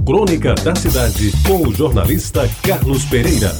[0.00, 3.52] Crônica da Cidade, com o jornalista Carlos Pereira.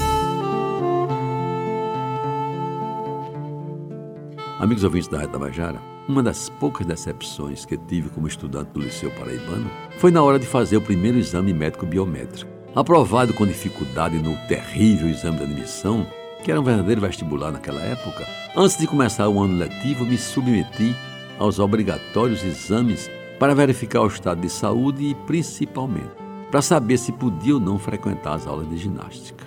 [4.58, 9.12] Amigos ouvintes da Rádio Tabajara, uma das poucas decepções que tive como estudante do Liceu
[9.12, 12.50] Paraibano foi na hora de fazer o primeiro exame médico biométrico.
[12.74, 16.04] Aprovado com dificuldade no terrível exame de admissão,
[16.42, 18.26] que era um verdadeiro vestibular naquela época,
[18.56, 20.96] antes de começar o ano letivo, me submeti
[21.38, 23.08] aos obrigatórios exames
[23.38, 26.21] para verificar o estado de saúde e, principalmente,
[26.52, 29.46] para saber se podia ou não frequentar as aulas de ginástica.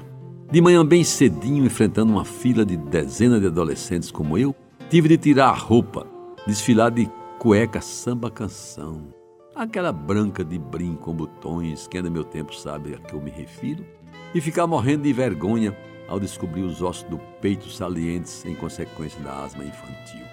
[0.52, 4.56] De manhã, bem cedinho, enfrentando uma fila de dezenas de adolescentes como eu,
[4.90, 6.08] tive de tirar a roupa,
[6.48, 7.08] desfilar de
[7.38, 9.14] cueca samba canção,
[9.56, 13.30] aquela branca de brim com botões, que ainda meu tempo sabe a que eu me
[13.30, 13.86] refiro,
[14.34, 15.78] e ficar morrendo de vergonha
[16.08, 20.26] ao descobrir os ossos do peito salientes em consequência da asma infantil.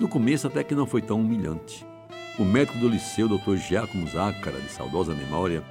[0.00, 1.86] No começo até que não foi tão humilhante.
[2.36, 3.54] O médico do liceu, Dr.
[3.56, 5.62] Giacomo Zácara, de saudosa memória,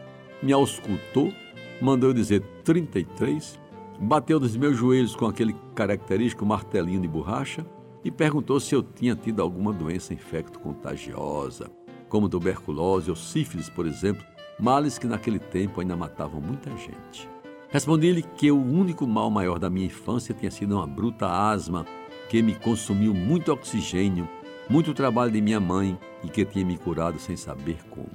[0.42, 1.34] me auscultou,
[1.82, 3.60] mandou eu dizer 33,
[4.00, 7.66] bateu nos meus joelhos com aquele característico martelinho de borracha
[8.04, 11.72] e perguntou se eu tinha tido alguma doença infecto-contagiosa,
[12.08, 14.24] como tuberculose ou sífilis, por exemplo,
[14.60, 17.28] males que naquele tempo ainda matavam muita gente.
[17.70, 21.86] Respondi-lhe que o único mal maior da minha infância tinha sido uma bruta asma
[22.30, 24.30] que me consumiu muito oxigênio,
[24.70, 28.10] muito trabalho de minha mãe e que tinha me curado sem saber como.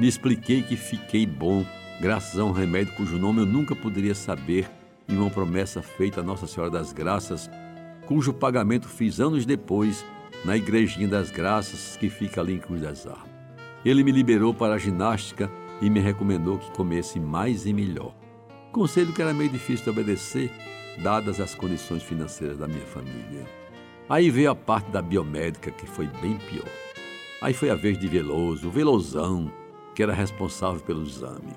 [0.00, 1.62] Lhe expliquei que fiquei bom
[2.00, 4.66] graças a um remédio cujo nome eu nunca poderia saber
[5.06, 7.50] e uma promessa feita a Nossa Senhora das Graças,
[8.06, 10.02] cujo pagamento fiz anos depois
[10.42, 13.28] na Igrejinha das Graças que fica ali em Cruz das Armas.
[13.84, 15.50] Ele me liberou para a ginástica
[15.82, 18.14] e me recomendou que comesse mais e melhor.
[18.72, 20.50] Conselho que era meio difícil de obedecer,
[21.02, 23.46] dadas as condições financeiras da minha família.
[24.08, 26.68] Aí veio a parte da biomédica, que foi bem pior.
[27.42, 29.59] Aí foi a vez de Veloso, Velozão,
[29.94, 31.52] que era responsável pelo exame.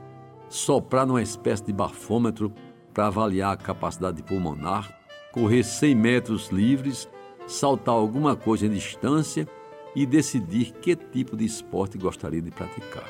[0.50, 2.54] Soprar numa espécie de bafômetro
[2.94, 4.98] para avaliar a capacidade pulmonar,
[5.32, 7.10] correr 100 metros livres,
[7.48, 9.48] saltar alguma coisa em distância
[9.96, 13.08] e decidir que tipo de esporte gostaria de praticar.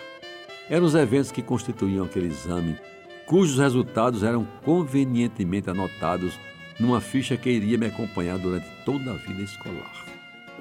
[0.70, 2.78] Eram os eventos que constituíam aquele exame
[3.26, 6.38] cujos resultados eram convenientemente anotados
[6.80, 10.06] numa ficha que iria me acompanhar durante toda a vida escolar.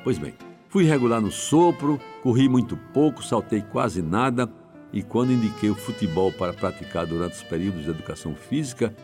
[0.05, 0.35] Pois bem,
[0.73, 4.51] fui regular no sopro, corri muito pouco, saltei quase nada
[4.91, 8.97] e quando indiquei o futebol para praticar durante os períodos de educação física,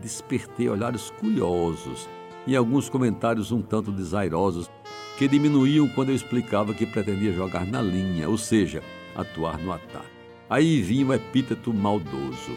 [0.00, 2.08] despertei olhares curiosos
[2.46, 4.70] e alguns comentários um tanto desairosos
[5.18, 8.82] que diminuíam quando eu explicava que pretendia jogar na linha, ou seja,
[9.14, 10.08] atuar no ataque.
[10.48, 12.56] Aí vinha o epíteto maldoso.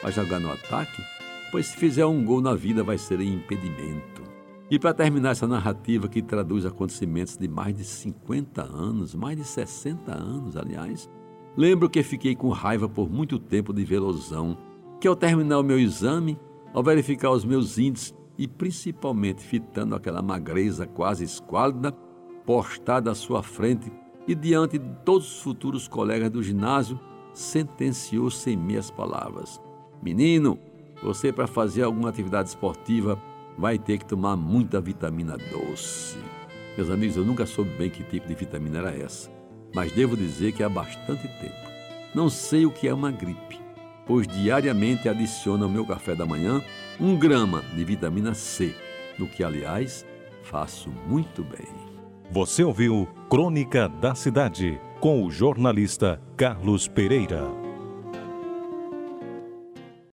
[0.00, 1.02] Vai jogar no ataque?
[1.50, 4.33] Pois se fizer um gol na vida vai ser impedimento.
[4.74, 9.44] E para terminar essa narrativa que traduz acontecimentos de mais de 50 anos, mais de
[9.44, 11.08] 60 anos, aliás,
[11.56, 14.58] lembro que fiquei com raiva por muito tempo de velozão,
[15.00, 16.36] que ao terminar o meu exame,
[16.72, 21.92] ao verificar os meus índices e principalmente fitando aquela magreza quase esquálida,
[22.44, 23.92] postada à sua frente
[24.26, 26.98] e diante de todos os futuros colegas do ginásio,
[27.32, 29.60] sentenciou sem meias palavras:
[30.02, 30.58] Menino,
[31.00, 33.16] você para fazer alguma atividade esportiva
[33.58, 36.18] vai ter que tomar muita vitamina doce.
[36.76, 39.30] Meus amigos, eu nunca soube bem que tipo de vitamina era essa,
[39.74, 41.70] mas devo dizer que há bastante tempo.
[42.14, 43.60] Não sei o que é uma gripe,
[44.06, 46.62] pois diariamente adiciono ao meu café da manhã
[47.00, 48.74] um grama de vitamina C,
[49.18, 50.04] do que, aliás,
[50.42, 51.68] faço muito bem.
[52.30, 57.63] Você ouviu Crônica da Cidade com o jornalista Carlos Pereira.